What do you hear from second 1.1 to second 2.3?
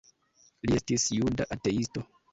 juda ateisto.